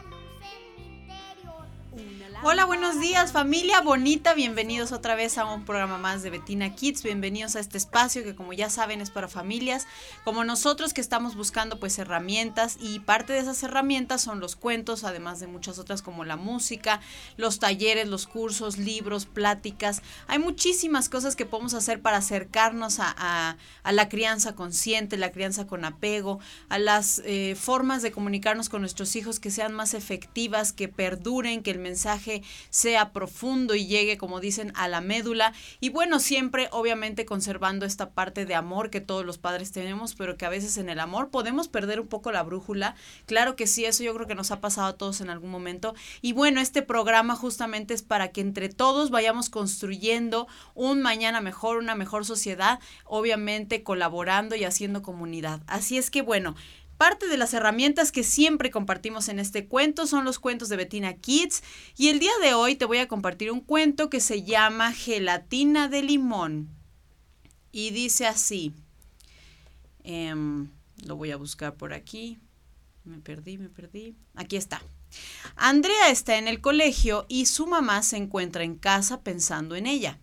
[0.00, 0.79] Salut, c'est
[2.42, 7.02] Hola, buenos días familia bonita, bienvenidos otra vez a un programa más de Betina Kids,
[7.02, 9.86] bienvenidos a este espacio que como ya saben es para familias
[10.24, 12.76] como nosotros que estamos buscando pues herramientas.
[12.80, 17.00] Y parte de esas herramientas son los cuentos, además de muchas otras como la música,
[17.36, 23.56] los talleres, los cursos, libros, pláticas, hay muchísimas cosas que podemos hacer para acercarnos a,
[23.84, 26.38] la crianza consciente, la crianza con apego,
[26.68, 31.62] a las eh, formas de comunicarnos con nuestros hijos que sean más efectivas, que perduren,
[31.62, 35.52] que el mensaje sea profundo y llegue, como dicen, a la médula.
[35.80, 40.36] Y bueno, siempre obviamente conservando esta parte de amor que todos los padres tenemos, pero
[40.36, 42.94] que a veces en el amor podemos perder un poco la brújula.
[43.26, 45.94] Claro que sí, eso yo creo que nos ha pasado a todos en algún momento.
[46.22, 51.78] Y bueno, este programa justamente es para que entre todos vayamos construyendo un mañana mejor,
[51.78, 55.60] una mejor sociedad, obviamente colaborando y haciendo comunidad.
[55.66, 56.54] Así es que bueno,
[57.00, 61.14] Parte de las herramientas que siempre compartimos en este cuento son los cuentos de Bettina
[61.14, 61.62] Kids
[61.96, 65.88] y el día de hoy te voy a compartir un cuento que se llama Gelatina
[65.88, 66.68] de limón
[67.72, 68.74] y dice así,
[70.04, 70.68] em,
[71.02, 72.38] lo voy a buscar por aquí,
[73.04, 74.82] me perdí, me perdí, aquí está.
[75.56, 80.18] Andrea está en el colegio y su mamá se encuentra en casa pensando en ella.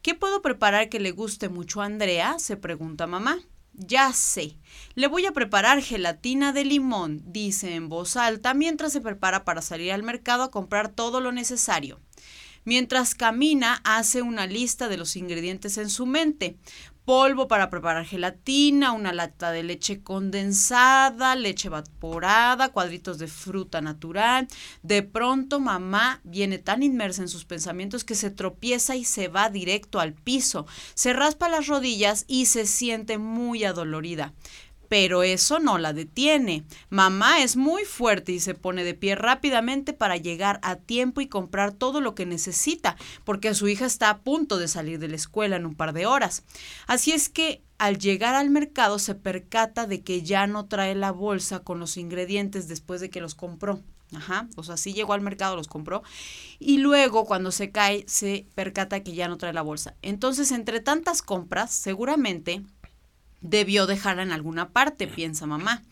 [0.00, 2.38] ¿Qué puedo preparar que le guste mucho a Andrea?
[2.38, 3.40] se pregunta mamá.
[3.72, 4.56] Ya sé.
[4.94, 9.62] Le voy a preparar gelatina de limón, dice en voz alta mientras se prepara para
[9.62, 12.00] salir al mercado a comprar todo lo necesario.
[12.64, 16.56] Mientras camina, hace una lista de los ingredientes en su mente
[17.04, 24.48] polvo para preparar gelatina, una lata de leche condensada, leche evaporada, cuadritos de fruta natural.
[24.82, 29.50] De pronto mamá viene tan inmersa en sus pensamientos que se tropieza y se va
[29.50, 30.66] directo al piso.
[30.94, 34.32] Se raspa las rodillas y se siente muy adolorida
[34.90, 36.64] pero eso no la detiene.
[36.88, 41.28] Mamá es muy fuerte y se pone de pie rápidamente para llegar a tiempo y
[41.28, 45.14] comprar todo lo que necesita, porque su hija está a punto de salir de la
[45.14, 46.42] escuela en un par de horas.
[46.88, 51.12] Así es que al llegar al mercado se percata de que ya no trae la
[51.12, 53.80] bolsa con los ingredientes después de que los compró.
[54.12, 56.02] Ajá, o sea, sí llegó al mercado, los compró.
[56.58, 59.94] Y luego, cuando se cae, se percata que ya no trae la bolsa.
[60.02, 62.64] Entonces, entre tantas compras, seguramente
[63.40, 65.82] Debió dejarla en alguna parte, piensa mamá.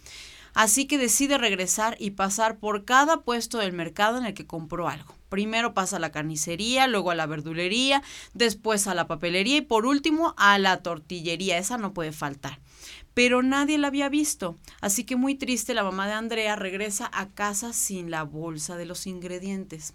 [0.54, 4.88] Así que decide regresar y pasar por cada puesto del mercado en el que compró
[4.88, 5.14] algo.
[5.28, 8.02] Primero pasa a la carnicería, luego a la verdulería,
[8.34, 11.58] después a la papelería y por último a la tortillería.
[11.58, 12.58] Esa no puede faltar.
[13.14, 17.28] Pero nadie la había visto, así que muy triste la mamá de Andrea regresa a
[17.28, 19.94] casa sin la bolsa de los ingredientes.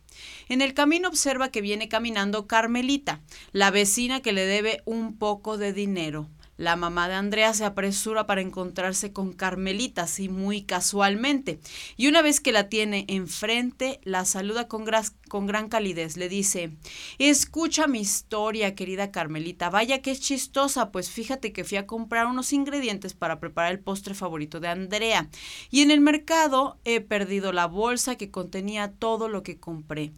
[0.49, 3.21] En el camino observa que viene caminando Carmelita,
[3.53, 6.27] la vecina que le debe un poco de dinero.
[6.55, 11.59] La mamá de Andrea se apresura para encontrarse con Carmelita, así muy casualmente.
[11.97, 14.85] Y una vez que la tiene enfrente, la saluda con,
[15.29, 16.15] con gran calidez.
[16.15, 16.71] Le dice,
[17.17, 19.71] escucha mi historia, querida Carmelita.
[19.71, 23.79] Vaya que es chistosa, pues fíjate que fui a comprar unos ingredientes para preparar el
[23.79, 25.29] postre favorito de Andrea.
[25.71, 30.11] Y en el mercado he perdido la bolsa que contenía todo lo que compré.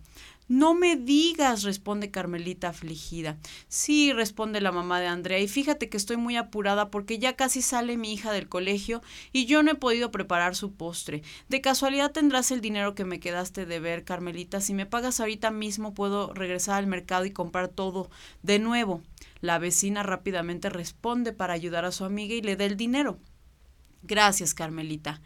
[0.47, 3.37] No me digas, responde Carmelita afligida.
[3.67, 7.63] Sí, responde la mamá de Andrea, y fíjate que estoy muy apurada porque ya casi
[7.63, 9.01] sale mi hija del colegio
[9.31, 11.23] y yo no he podido preparar su postre.
[11.49, 14.61] De casualidad tendrás el dinero que me quedaste de ver, Carmelita.
[14.61, 18.11] Si me pagas ahorita mismo puedo regresar al mercado y comprar todo
[18.43, 19.01] de nuevo.
[19.41, 23.17] La vecina rápidamente responde para ayudar a su amiga y le da el dinero.
[24.03, 25.21] Gracias, Carmelita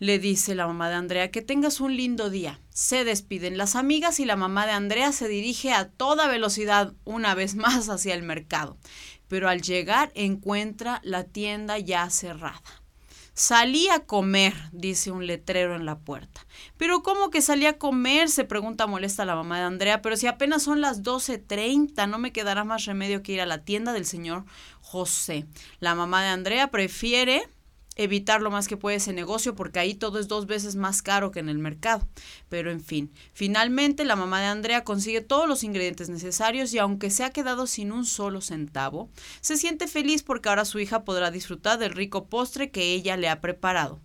[0.00, 2.58] le dice la mamá de Andrea, que tengas un lindo día.
[2.70, 7.34] Se despiden las amigas y la mamá de Andrea se dirige a toda velocidad una
[7.34, 8.78] vez más hacia el mercado.
[9.28, 12.62] Pero al llegar encuentra la tienda ya cerrada.
[13.34, 16.46] Salí a comer, dice un letrero en la puerta.
[16.76, 18.28] Pero ¿cómo que salí a comer?
[18.28, 22.32] se pregunta molesta la mamá de Andrea, pero si apenas son las 12.30, no me
[22.32, 24.44] quedará más remedio que ir a la tienda del señor
[24.80, 25.46] José.
[25.78, 27.42] La mamá de Andrea prefiere
[28.02, 31.30] evitar lo más que puede ese negocio porque ahí todo es dos veces más caro
[31.30, 32.08] que en el mercado.
[32.48, 37.10] Pero en fin, finalmente la mamá de Andrea consigue todos los ingredientes necesarios y aunque
[37.10, 39.10] se ha quedado sin un solo centavo,
[39.42, 43.28] se siente feliz porque ahora su hija podrá disfrutar del rico postre que ella le
[43.28, 44.00] ha preparado.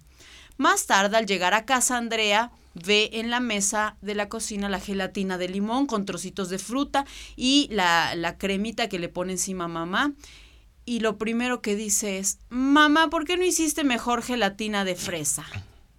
[0.58, 4.82] Más tarde, al llegar a casa, Andrea ve en la mesa de la cocina la
[4.82, 7.06] gelatina de limón con trocitos de fruta
[7.38, 10.14] y la, la cremita que le pone encima mamá
[10.86, 15.46] y lo primero que dice es, mamá, ¿por qué no hiciste mejor gelatina de fresa?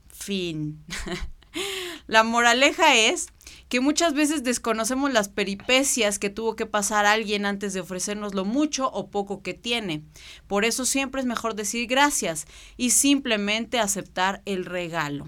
[0.08, 0.84] Fin.
[2.06, 3.28] La moraleja es
[3.68, 8.44] que muchas veces desconocemos las peripecias que tuvo que pasar alguien antes de ofrecernos lo
[8.44, 10.04] mucho o poco que tiene.
[10.46, 12.46] Por eso siempre es mejor decir gracias
[12.76, 15.26] y simplemente aceptar el regalo.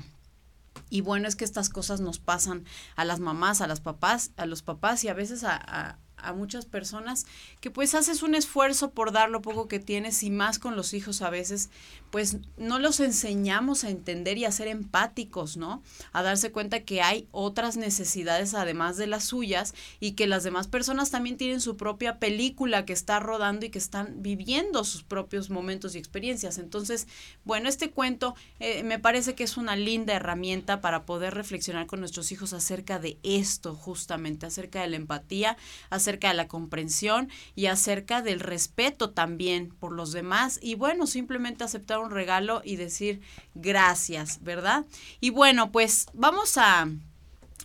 [0.88, 2.64] Y bueno, es que estas cosas nos pasan
[2.94, 5.98] a las mamás, a las papás, a los papás y a veces a, a
[6.34, 7.26] muchas personas
[7.60, 10.94] que pues haces un esfuerzo por dar lo poco que tienes y más con los
[10.94, 11.70] hijos a veces
[12.10, 15.82] pues no los enseñamos a entender y a ser empáticos, ¿no?
[16.12, 20.68] A darse cuenta que hay otras necesidades además de las suyas y que las demás
[20.68, 25.50] personas también tienen su propia película que está rodando y que están viviendo sus propios
[25.50, 26.58] momentos y experiencias.
[26.58, 27.06] Entonces,
[27.44, 32.00] bueno, este cuento eh, me parece que es una linda herramienta para poder reflexionar con
[32.00, 35.56] nuestros hijos acerca de esto justamente, acerca de la empatía,
[35.90, 41.06] acerca acerca de la comprensión y acerca del respeto también por los demás y bueno,
[41.06, 43.20] simplemente aceptar un regalo y decir
[43.54, 44.86] gracias, ¿verdad?
[45.20, 46.88] Y bueno, pues vamos a,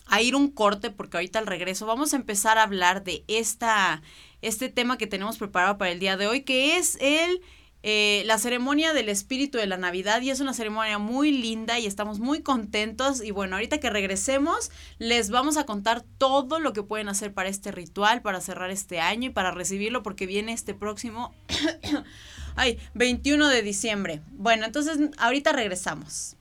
[0.07, 4.01] a ir un corte porque ahorita al regreso vamos a empezar a hablar de esta,
[4.41, 7.41] este tema que tenemos preparado para el día de hoy, que es el
[7.85, 11.85] eh, la ceremonia del espíritu de la Navidad y es una ceremonia muy linda y
[11.85, 16.81] estamos muy contentos y bueno, ahorita que regresemos les vamos a contar todo lo que
[16.81, 20.73] pueden hacer para este ritual, para cerrar este año y para recibirlo porque viene este
[20.73, 21.35] próximo,
[22.55, 24.21] ay, 21 de diciembre.
[24.31, 26.37] Bueno, entonces ahorita regresamos.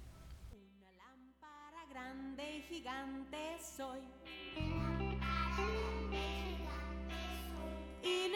[0.52, 2.64] Una lámpara grande
[8.04, 8.31] y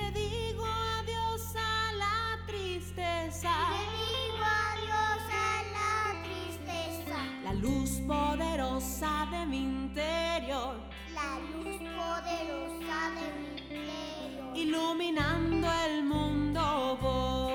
[7.47, 10.81] La luz poderosa de mi interior.
[11.15, 14.57] La luz poderosa de mi interior.
[14.57, 17.53] Iluminando el mundo voy.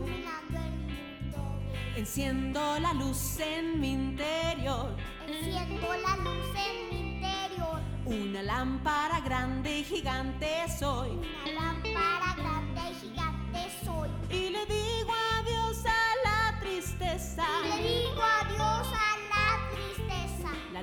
[0.00, 1.98] Iluminando el mundo voy.
[2.00, 4.96] Enciendo la luz en mi interior.
[5.28, 7.80] Enciendo la luz en mi interior.
[8.06, 11.10] Una lámpara grande y gigante soy.
[11.52, 11.63] Una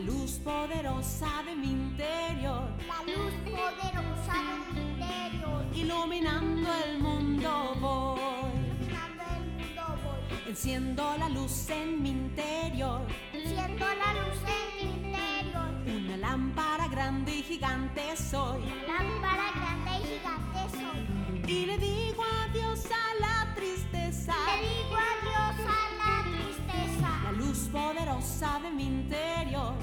[0.01, 2.63] luz poderosa de mi interior.
[2.87, 5.65] La luz poderosa de mi interior.
[5.73, 8.19] Iluminando el mundo voy.
[8.19, 10.49] Iluminando el mundo voy.
[10.49, 13.01] Enciendo la luz en mi interior.
[13.33, 15.69] Enciendo la luz en mi interior.
[15.85, 18.61] Una lámpara grande y gigante soy.
[18.63, 21.01] Una lámpara grande y gigante soy.
[21.47, 24.33] Y le digo adiós a la tristeza.
[24.47, 27.09] Le digo adiós a la tristeza.
[27.23, 29.73] La luz poderosa de mi interior.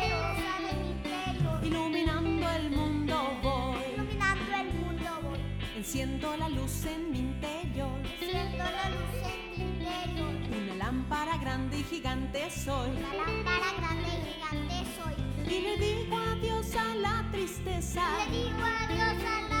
[0.00, 1.68] De mi.
[1.68, 3.78] Iluminando el mundo voy.
[3.94, 5.38] Iluminando el mundo voy.
[5.76, 7.98] Enciendo la luz en mi interior.
[8.20, 10.62] Enciendo la luz en mi interior.
[10.62, 12.90] Una lámpara grande y gigante soy.
[12.90, 15.14] Una lámpara grande y gigante soy.
[15.54, 18.02] Y le digo adiós a la tristeza.
[18.18, 19.60] Le digo adiós a la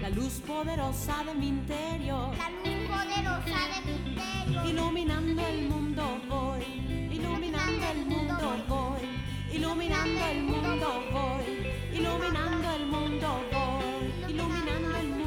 [0.00, 2.30] la luz poderosa de mi interior.
[2.38, 4.66] La luz poderosa de mi interior.
[4.66, 6.64] Iluminando el mundo voy.
[7.12, 8.99] Iluminando el mundo voy.
[9.52, 11.98] Iluminando el mundo voy.
[11.98, 14.32] Iluminando el mundo voy.
[14.32, 15.19] Iluminando el mundo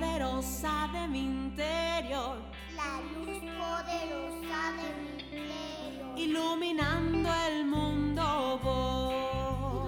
[0.00, 2.38] de mi interior.
[2.74, 6.18] La luz poderosa de mi interior.
[6.18, 9.14] Iluminando el mundo voy.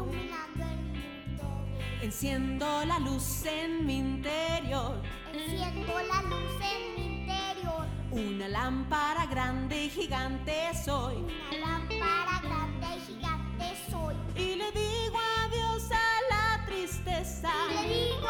[0.04, 2.02] Iluminando el mundo voy.
[2.02, 5.00] Enciendo la luz en mi interior.
[5.32, 7.86] Enciendo la luz en mi interior.
[8.10, 10.54] Una lámpara grande y gigante
[10.84, 11.16] soy.
[11.16, 14.14] Una lámpara grande y gigante soy.
[14.36, 17.50] Y le digo adiós a la tristeza.
[17.70, 18.28] Y le digo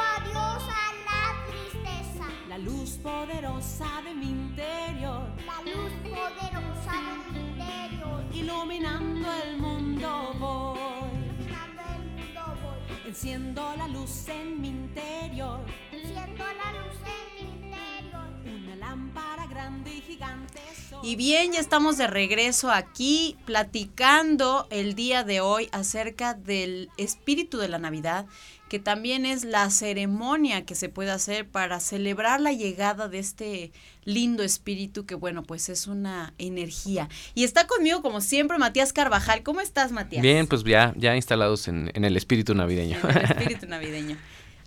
[2.53, 5.23] la luz poderosa de mi interior.
[5.47, 8.25] La luz poderosa de mi interior.
[8.35, 10.79] Iluminando el mundo voy.
[10.79, 13.09] Iluminando el mundo voy.
[13.09, 15.61] Enciendo la luz en mi interior.
[15.93, 18.29] Enciendo la luz en mi interior.
[18.45, 20.61] Una lámpara grande y gigante.
[21.03, 27.59] Y bien, ya estamos de regreso aquí platicando el día de hoy acerca del espíritu
[27.59, 28.27] de la Navidad
[28.73, 33.71] que también es la ceremonia que se puede hacer para celebrar la llegada de este
[34.07, 37.11] lindo espíritu que bueno, pues es una energía.
[37.35, 39.43] Y está conmigo como siempre Matías Carvajal.
[39.43, 40.23] ¿Cómo estás, Matías?
[40.23, 42.97] Bien, pues ya, ya instalados en, el espíritu navideño.
[43.03, 44.17] En el espíritu navideño.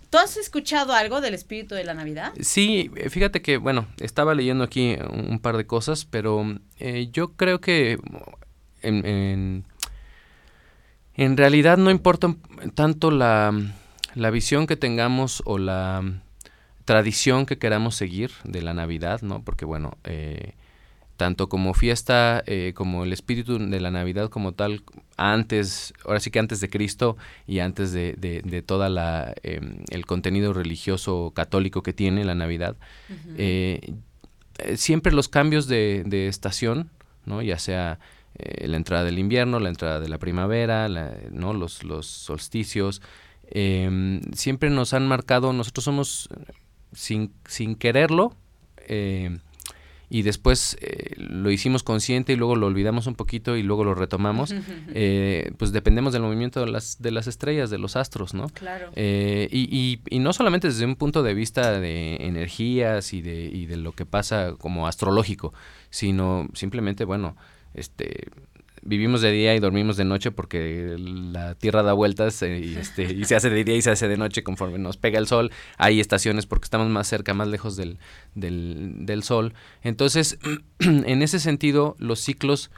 [0.08, 2.32] ¿Tú has escuchado algo del espíritu de la Navidad?
[2.40, 6.44] Sí, fíjate que, bueno, estaba leyendo aquí un par de cosas, pero
[6.78, 7.98] eh, yo creo que
[8.82, 9.64] en,
[11.14, 12.36] en realidad no importa
[12.76, 13.52] tanto la
[14.16, 16.02] la visión que tengamos o la
[16.86, 19.42] tradición que queramos seguir de la Navidad, ¿no?
[19.44, 20.54] Porque bueno, eh,
[21.18, 24.84] tanto como fiesta, eh, como el espíritu de la Navidad como tal,
[25.18, 30.06] antes, ahora sí que antes de Cristo y antes de, de, toda la em, el
[30.06, 32.76] contenido religioso católico que tiene la Navidad,
[33.36, 33.92] eh,
[34.76, 36.90] siempre los cambios de, de estación,
[37.26, 37.42] ¿no?
[37.42, 37.98] Ya sea
[38.38, 40.88] la entrada del invierno, la entrada de la primavera,
[41.30, 41.54] ¿no?
[41.54, 43.00] los, los solsticios,
[43.50, 46.28] em, siempre nos han marcado, nosotros somos
[46.92, 48.34] sin, sin quererlo,
[48.88, 49.38] eh,
[50.08, 53.94] y después eh, lo hicimos consciente y luego lo olvidamos un poquito y luego lo
[53.94, 54.54] retomamos,
[54.94, 58.48] eh, pues dependemos del movimiento de las, de las estrellas, de los astros, ¿no?
[58.50, 58.92] Claro.
[58.94, 63.76] y, y, no solamente desde un punto de vista de energías y de, y de
[63.76, 65.52] lo que pasa como astrológico,
[65.90, 67.36] sino simplemente, bueno,
[67.74, 68.28] este
[68.86, 73.12] vivimos de día y dormimos de noche porque la Tierra da vueltas eh, y, este,
[73.12, 75.50] y se hace de día y se hace de noche conforme nos pega el sol.
[75.76, 77.98] Hay estaciones porque estamos más cerca, más lejos del,
[78.34, 79.54] del, sol.
[79.82, 80.38] Entonces,
[80.78, 82.70] en ese sentido, los ciclos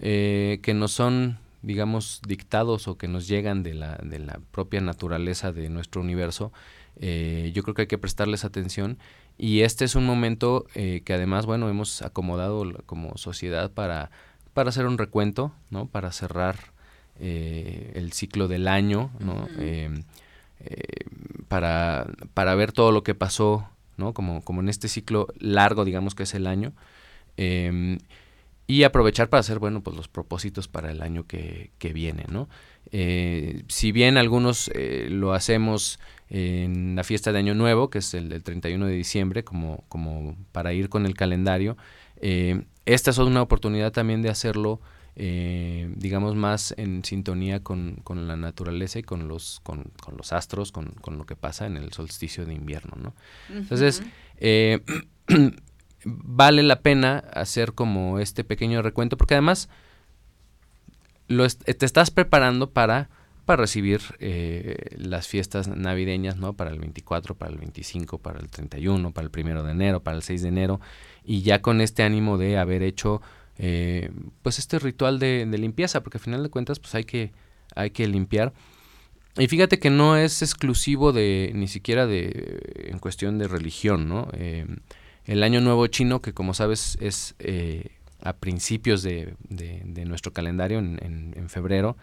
[0.00, 4.80] eh, que nos son, digamos, dictados o que nos llegan de la, de la propia
[4.80, 6.52] naturaleza de nuestro universo,
[6.98, 8.98] eh, yo creo que hay que prestarles atención
[9.38, 14.10] y este es un momento que además, bueno, hemos acomodado como sociedad para
[14.56, 15.84] para hacer un recuento, ¿no?
[15.84, 16.56] Para cerrar
[17.20, 19.46] eh, el ciclo del año, ¿no?
[19.58, 20.04] Em,
[20.60, 21.04] eh,
[21.46, 24.14] para, para ver todo lo que pasó, ¿no?
[24.14, 26.72] Como, como en este ciclo largo, digamos que es el año.
[27.36, 27.98] Em,
[28.66, 32.48] y aprovechar para hacer, bueno, pues los propósitos para el año que, que viene, ¿no?
[32.92, 34.70] Eh, si bien algunos
[35.10, 39.44] lo hacemos en la fiesta de Año Nuevo, que es el, del 31 de diciembre,
[39.44, 41.76] como, como para ir con el calendario,
[42.22, 44.80] eh, esta es una oportunidad también de hacerlo,
[45.16, 50.94] eh, digamos, más en sintonía con, la naturaleza y con los, con, los astros, con,
[51.04, 53.14] lo que pasa en el solsticio de invierno, ¿no?
[53.50, 54.02] Entonces,
[54.38, 54.80] eh,
[56.04, 59.68] vale la pena hacer como este pequeño recuento, porque además
[61.28, 63.10] lo te estás preparando para
[63.46, 66.52] para recibir eh, las fiestas navideñas, ¿no?
[66.52, 70.16] Para el 24, para el 25, para el 31, para el 1 de enero, para
[70.16, 70.80] el 6 de enero,
[71.24, 73.22] y ya con este ánimo de haber hecho,
[73.56, 74.10] eh,
[74.42, 77.32] pues, este ritual de, limpieza, porque al final de cuentas, pues, hay que,
[77.76, 78.52] hay que limpiar.
[79.38, 84.28] Y fíjate que no es exclusivo de, ni siquiera de, en cuestión de religión, ¿no?
[84.32, 84.66] Eh,
[85.24, 87.36] el Año Nuevo Chino, que como sabes es
[88.22, 90.98] a principios de, de, nuestro calendario, en,
[91.36, 91.96] en febrero,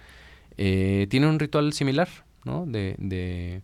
[0.58, 2.10] eh, tiene un ritual similar,
[2.44, 2.66] ¿no?
[2.66, 3.62] De, de,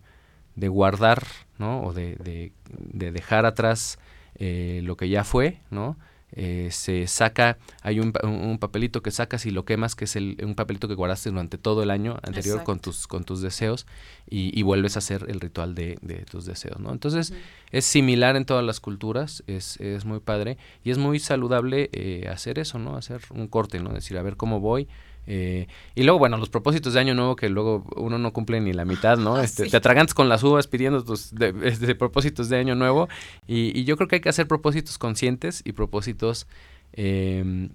[0.56, 1.24] de guardar,
[1.58, 1.82] ¿no?
[1.82, 3.98] O de, de, de dejar atrás
[4.36, 5.96] eh, lo que ya fue, ¿no?
[6.32, 10.36] Eh, se saca, hay un, un, papelito que sacas y lo quemas, que es el,
[10.44, 13.86] un papelito que guardaste durante todo el año anterior con tus, con tus deseos
[14.28, 16.92] y, y, vuelves a hacer el ritual de, de tus deseos, ¿no?
[16.92, 17.34] Entonces,
[17.72, 22.28] es similar en todas las culturas, es, es muy padre y es muy saludable eh,
[22.28, 22.96] hacer eso, ¿no?
[22.96, 23.90] Hacer un corte, ¿no?
[23.90, 24.86] Decir, a ver cómo voy,
[25.26, 28.72] eh, y luego, bueno, los propósitos de año nuevo que luego uno no cumple ni
[28.72, 29.36] la mitad, ¿no?
[29.36, 31.52] Ah, este, Te atragantes con las uvas pidiendo tus de,
[31.98, 33.08] propósitos de año nuevo.
[33.46, 36.46] Y, yo creo que hay que hacer propósitos conscientes y propósitos
[36.92, 37.68] eh,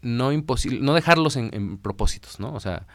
[0.00, 2.54] no imposible, no dejarlos en, propósitos, ¿no?
[2.54, 2.86] O sea,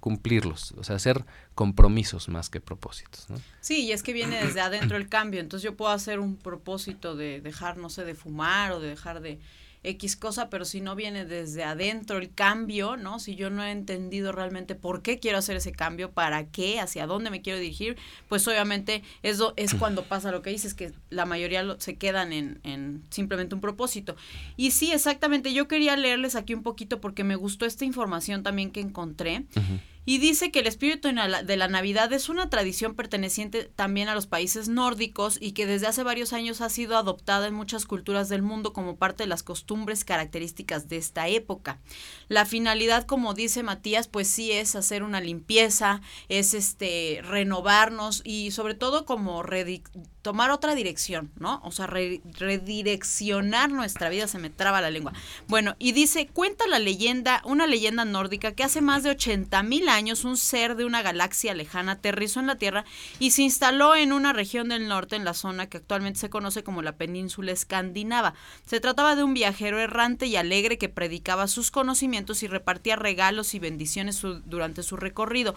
[0.00, 3.36] cumplirlos, o sea, hacer compromisos más que propósitos, ¿no?
[3.60, 5.40] Sí, y es que viene desde adentro el cambio.
[5.40, 9.20] Entonces yo puedo hacer un propósito de dejar, no sé, de fumar o de dejar
[9.20, 9.40] de
[9.84, 13.20] X cosa, pero si no viene desde adentro el cambio, ¿no?
[13.20, 17.06] Si yo no he entendido realmente por qué quiero hacer ese cambio, para qué, hacia
[17.06, 17.96] dónde me quiero dirigir,
[18.28, 22.60] pues obviamente eso es cuando pasa lo que dices, que la mayoría se quedan en,
[22.64, 24.16] en simplemente un propósito.
[24.56, 28.70] Y sí, exactamente, yo quería leerles aquí un poquito porque me gustó esta información también
[28.70, 29.44] que encontré.
[30.06, 34.26] Y dice que el espíritu de la Navidad es una tradición perteneciente también a los
[34.26, 38.42] países nórdicos y que desde hace varios años ha sido adoptada en muchas culturas del
[38.42, 41.80] mundo como parte de las costumbres características de esta época.
[42.28, 48.50] La finalidad, como dice Matías, pues sí es hacer una limpieza, es este renovarnos y
[48.50, 49.42] sobre todo como
[50.24, 51.60] tomar otra dirección, ¿no?
[51.64, 55.12] O sea, redireccionar nuestra vida, se me traba la lengua.
[55.48, 59.86] Bueno, y dice, cuenta la leyenda, una leyenda nórdica que hace más de 80 mil
[59.86, 62.86] años un ser de una galaxia lejana aterrizó en la Tierra
[63.18, 66.64] y se instaló en una región del norte, en la zona que actualmente se conoce
[66.64, 68.32] como la península escandinava.
[68.64, 73.52] Se trataba de un viajero errante y alegre que predicaba sus conocimientos y repartía regalos
[73.52, 75.54] y bendiciones durante su recorrido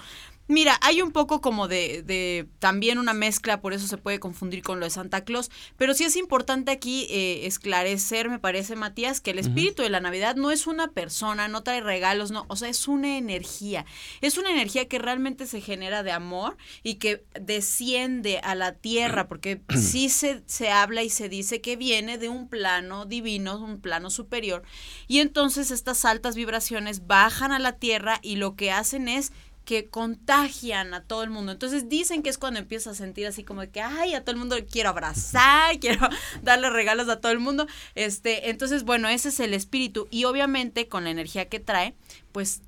[0.49, 4.63] Mira, hay un poco como de, de, también una mezcla, por eso se puede confundir
[4.63, 9.19] con lo de Santa Claus, pero sí es importante aquí eh, esclarecer, me parece, Matías,
[9.19, 12.55] que el espíritu de la Navidad no es una persona, no trae regalos, no, o
[12.55, 13.85] sea, es una energía,
[14.21, 19.27] es una energía que realmente se genera de amor y que desciende a la tierra,
[19.27, 23.81] porque sí se, se habla y se dice que viene de un plano divino, un
[23.81, 24.63] plano superior,
[25.09, 29.33] y entonces estas altas vibraciones bajan a la tierra y lo que hacen es
[29.67, 31.51] que contagian a todo el mundo.
[31.51, 34.31] Entonces dicen que es cuando empiezas a sentir así como de que, ay, a todo
[34.31, 36.07] el mundo quiero abrazar, quiero
[36.41, 37.67] darle regalos a todo el mundo.
[37.93, 40.07] Este, entonces, bueno, ese es el espíritu.
[40.09, 41.95] Y obviamente con la energía que trae,
[42.31, 42.61] pues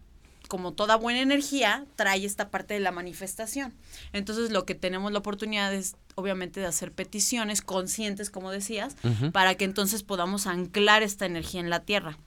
[0.50, 3.74] como toda buena energía, trae esta parte de la manifestación.
[4.12, 8.98] Entonces, lo que tenemos la oportunidad es, obviamente, de hacer peticiones conscientes, como decías,
[9.32, 12.18] para que entonces podamos anclar esta energía en la tierra.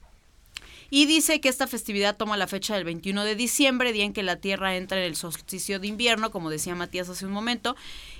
[0.95, 4.21] Y dice que esta festividad toma la fecha del 21 de diciembre, día en que
[4.21, 7.75] la Tierra entra en el solsticio de invierno, como decía Matías hace un momento,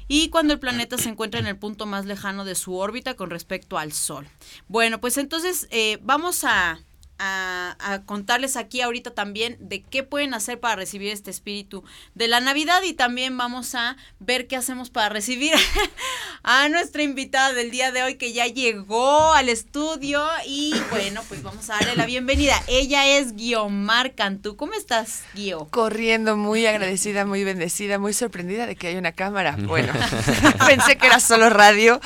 [0.07, 3.29] y cuando el planeta se encuentra en el punto más lejano de su órbita con
[3.29, 4.27] respecto al Sol.
[4.67, 6.79] Bueno, pues entonces eh, vamos a
[7.23, 11.83] a, contarles aquí ahorita también de qué pueden hacer para recibir este espíritu
[12.15, 15.53] de la Navidad y también vamos a ver qué hacemos para recibir
[16.43, 21.43] a nuestra invitada del día de hoy que ya llegó al estudio y bueno, pues
[21.43, 22.61] vamos a darle la bienvenida.
[22.67, 24.55] Ella es Guiomar Cantú.
[24.55, 25.67] ¿Cómo estás, Guio?
[25.71, 29.57] Corriendo, muy agradecida, muy bendecida, muy sorprendida de que hay una cámara.
[29.73, 29.93] Bueno,
[30.67, 31.99] pensé que era solo radio,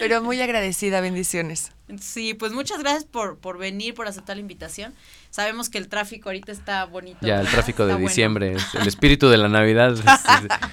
[0.00, 1.70] pero muy agradecida, bendiciones.
[2.00, 4.94] Sí, pues muchas gracias por, por venir, por aceptar la invitación.
[5.30, 7.18] Sabemos que el tráfico ahorita está bonito.
[7.20, 9.96] Ya, el tráfico de diciembre, el espíritu de la Navidad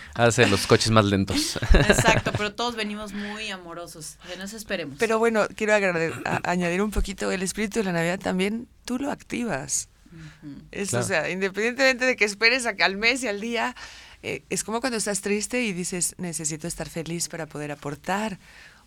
[0.14, 1.60] hace los coches más lentos.
[1.74, 4.98] Exacto, pero todos venimos muy amorosos, que nos esperemos.
[5.00, 5.74] Pero bueno, quiero
[6.44, 9.90] añadir un poquito, el espíritu de la Navidad también tú lo activas.
[10.94, 13.76] o sea, independientemente de que esperes a que al mes y al día,
[14.24, 18.40] eh, es como cuando estás triste y dices, necesito estar feliz para poder aportar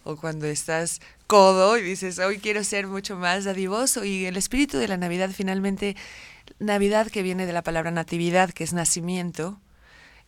[0.04, 4.04] o cuando estás codo y dices, hoy quiero ser mucho más dadivoso.
[4.04, 5.96] Y el espíritu de la Navidad, finalmente,
[6.58, 9.60] Navidad que viene de la palabra natividad, que es nacimiento,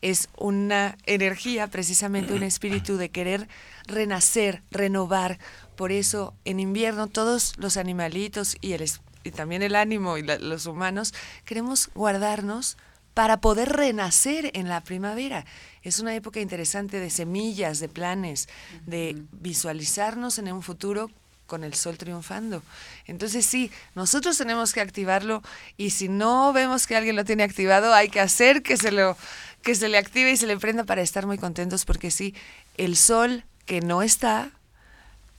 [0.03, 3.49] es una energía, precisamente un espíritu de querer
[3.87, 5.39] renacer, renovar.
[5.77, 8.85] Por eso en invierno todos los animalitos y, el,
[9.25, 12.77] y también el ánimo y los humanos queremos guardarnos
[13.15, 15.45] para poder renacer en la primavera.
[15.83, 18.49] Es una época interesante de semillas, de planes,
[18.87, 21.11] de visualizarnos en un futuro
[21.47, 22.63] con el sol triunfando.
[23.07, 25.43] Entonces sí, nosotros tenemos que activarlo
[25.77, 29.17] y si no vemos que alguien lo tiene activado, hay que hacer que se lo
[29.63, 32.35] que se le active y se le prenda para estar muy contentos porque sí,
[32.79, 34.51] el sol que no está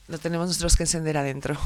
[0.08, 1.58] lo tenemos nosotros que encender adentro.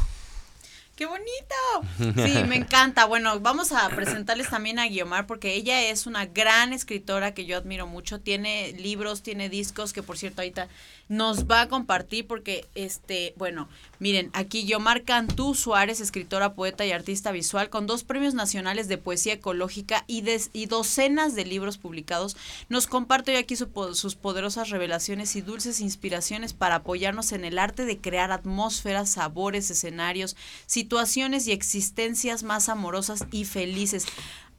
[0.98, 2.16] ¡Qué bonito!
[2.26, 3.06] Sí, me encanta.
[3.06, 7.56] Bueno, vamos a presentarles también a Guiomar porque ella es una gran escritora que yo
[7.56, 8.20] admiro mucho.
[8.20, 10.68] Tiene libros, tiene discos que por cierto ahorita
[11.10, 16.92] nos va a compartir porque, este, bueno, miren, aquí Guiomar Cantú Suárez, escritora, poeta y
[16.92, 22.36] artista visual, con dos premios nacionales de poesía ecológica y, y docenas de libros publicados,
[22.70, 27.86] nos comparte hoy aquí sus poderosas revelaciones y dulces inspiraciones para apoyarnos en el arte
[27.86, 34.06] de crear atmósferas, sabores, escenarios, situaciones y existencias más amorosas y felices.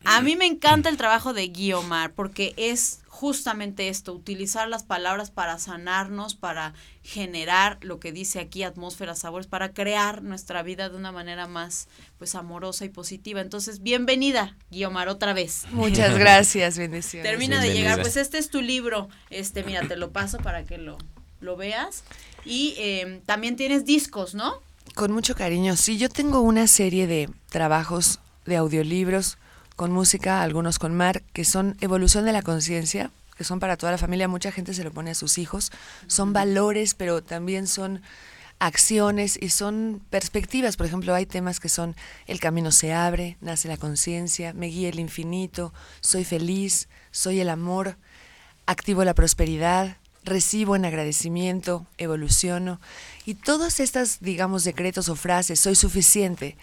[0.05, 5.33] A mí me encanta el trabajo de Guiomar porque es justamente esto, utilizar las palabras
[5.33, 10.95] para sanarnos, para generar lo que dice aquí, atmósferas, sabores, para crear nuestra vida de
[10.95, 13.41] una manera más pues amorosa y positiva.
[13.41, 15.65] Entonces, bienvenida, Guiomar, otra vez.
[15.73, 17.29] Muchas gracias, bendiciones.
[17.29, 20.79] Termina de llegar, pues este es tu libro, este, mira, te lo paso para que
[20.79, 20.97] lo,
[21.41, 22.05] lo veas.
[22.45, 24.63] Y eh, también tienes discos, ¿no?
[24.95, 29.39] Con mucho cariño, sí, yo tengo una serie de trabajos de audiolibros
[29.79, 33.93] con música, algunos con mar, que son evolución de la conciencia, que son para toda
[33.93, 35.71] la familia, mucha gente se lo pone a sus hijos,
[36.09, 38.03] son valores, pero también son
[38.59, 40.77] acciones y son perspectivas.
[40.77, 41.95] Por ejemplo, hay temas que son
[42.27, 47.49] el camino se abre, nace la conciencia, me guía el infinito, soy feliz, soy el
[47.49, 47.99] amor,
[48.67, 52.81] activo la prosperidad, recibo en agradecimiento, evoluciono.
[53.27, 56.57] Y todas estas, digamos, decretos o frases, soy suficiente,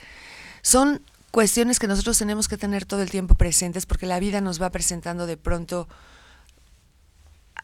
[0.61, 1.01] son
[1.35, 4.69] cuestiones que nosotros tenemos que tener todo el tiempo presentes porque la vida nos va
[4.69, 5.89] presentando de pronto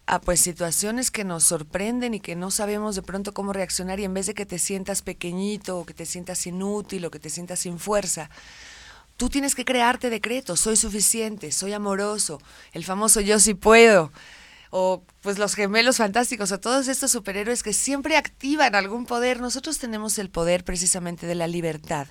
[0.05, 4.03] a pues situaciones que nos sorprenden y que no sabemos de pronto cómo reaccionar y
[4.03, 7.29] en vez de que te sientas pequeñito o que te sientas inútil o que te
[7.29, 8.29] sientas sin fuerza,
[9.15, 12.41] tú tienes que crearte decretos, soy suficiente, soy amoroso,
[12.73, 14.11] el famoso yo sí puedo,
[14.69, 19.77] o pues los gemelos fantásticos, o todos estos superhéroes que siempre activan algún poder, nosotros
[19.77, 22.09] tenemos el poder precisamente de la libertad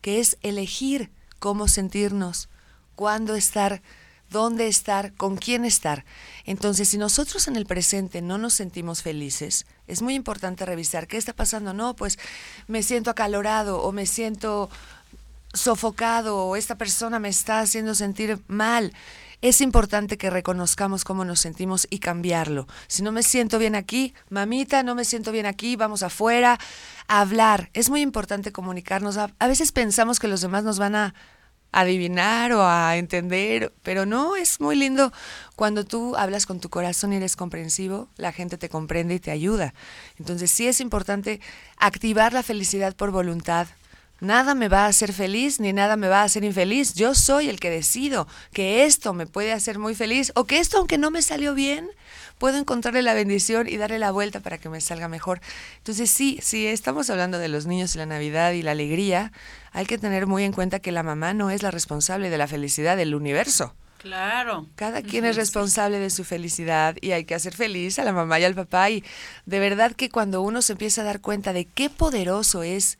[0.00, 2.48] que es elegir cómo sentirnos,
[2.94, 3.82] cuándo estar
[4.30, 6.04] dónde estar, con quién estar.
[6.44, 11.16] Entonces, si nosotros en el presente no nos sentimos felices, es muy importante revisar qué
[11.16, 11.72] está pasando.
[11.72, 12.18] No, pues
[12.66, 14.68] me siento acalorado o me siento
[15.52, 18.92] sofocado o esta persona me está haciendo sentir mal.
[19.42, 22.66] Es importante que reconozcamos cómo nos sentimos y cambiarlo.
[22.88, 26.58] Si no me siento bien aquí, mamita, no me siento bien aquí, vamos afuera
[27.06, 27.70] a hablar.
[27.74, 29.18] Es muy importante comunicarnos.
[29.18, 31.14] A, veces pensamos que los demás nos van a
[31.72, 35.12] adivinar o a entender, pero no, es muy lindo
[35.56, 39.30] cuando tú hablas con tu corazón y eres comprensivo, la gente te comprende y te
[39.30, 39.74] ayuda.
[40.18, 41.40] Entonces sí es importante
[41.76, 43.66] activar la felicidad por voluntad,
[44.20, 46.94] Nada me va a hacer feliz ni nada me va a hacer infeliz.
[46.94, 50.78] Yo soy el que decido que esto me puede hacer muy feliz o que esto,
[50.78, 51.90] aunque no me salió bien,
[52.38, 55.40] puedo encontrarle la bendición y darle la vuelta para que me salga mejor.
[55.78, 59.32] Entonces sí, si estamos hablando de los niños y la Navidad y la alegría,
[59.72, 62.46] hay que tener muy en cuenta que la mamá no es la responsable de la
[62.46, 63.74] felicidad del universo.
[63.98, 64.66] Claro.
[64.76, 68.38] Cada quien es responsable de su felicidad y hay que hacer feliz a la mamá
[68.38, 68.88] y al papá.
[68.88, 69.04] Y
[69.46, 72.98] de verdad que cuando uno se empieza a dar cuenta de qué poderoso es